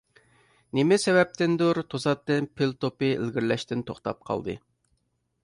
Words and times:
نېمە 0.77 0.97
سەۋەبتىندۇر، 1.03 1.81
توساتتىن 1.95 2.49
پىل 2.61 2.75
توپى 2.87 3.11
ئىلگىرىلەشتىن 3.19 3.87
توختاپ 3.93 4.27
قالدى. 4.33 4.59